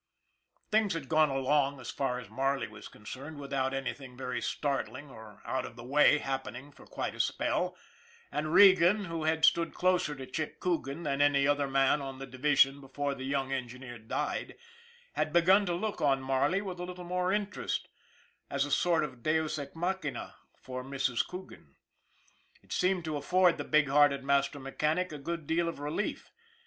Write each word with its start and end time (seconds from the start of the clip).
Things 0.71 0.95
had 0.95 1.07
gone 1.07 1.29
along, 1.29 1.79
as 1.79 1.91
far 1.91 2.17
as 2.19 2.27
Marley 2.27 2.67
was 2.67 2.87
con 2.87 3.05
cerned, 3.05 3.35
without 3.35 3.71
anything 3.71 4.17
very 4.17 4.41
startling 4.41 5.11
or 5.11 5.43
out 5.45 5.63
of 5.63 5.75
the 5.75 5.83
way 5.83 6.17
happening 6.17 6.71
for 6.71 6.87
quite 6.87 7.13
a 7.13 7.19
spell, 7.19 7.77
and 8.31 8.51
Regan, 8.51 9.05
who 9.05 9.25
had 9.25 9.45
stood 9.45 9.75
closer 9.75 10.15
to 10.15 10.25
Chick 10.25 10.59
Coogan 10.59 11.03
than 11.03 11.21
any 11.21 11.47
other 11.47 11.67
man 11.67 12.01
on 12.01 12.17
the 12.17 12.25
division 12.25 12.81
before 12.81 13.13
the 13.13 13.25
young 13.25 13.51
engineer 13.53 13.99
died, 13.99 14.55
had 15.13 15.31
begun 15.31 15.67
to 15.67 15.75
look 15.75 16.01
on 16.01 16.19
Marley 16.19 16.63
with 16.63 16.79
a 16.79 16.83
little 16.83 17.05
more 17.05 17.31
interest 17.31 17.87
as 18.49 18.65
a 18.65 18.71
sort 18.71 19.03
of 19.03 19.21
deus 19.21 19.59
ex 19.59 19.75
machina 19.75 20.33
for 20.57 20.83
Mrs. 20.83 21.23
Coogan. 21.27 21.75
It 22.63 22.73
seemed 22.73 23.05
to 23.05 23.17
afford 23.17 23.59
the 23.59 23.63
big 23.63 23.87
hearted 23.87 24.23
master 24.23 24.59
mechanic 24.59 25.11
a 25.11 25.19
good 25.19 25.45
deal 25.45 25.69
of 25.69 25.77
relief. 25.77 26.31